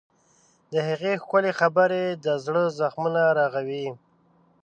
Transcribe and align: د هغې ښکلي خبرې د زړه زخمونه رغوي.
د 0.71 0.73
هغې 0.89 1.13
ښکلي 1.23 1.51
خبرې 1.59 2.03
د 2.25 2.27
زړه 2.45 2.63
زخمونه 2.79 3.21
رغوي. 3.39 3.87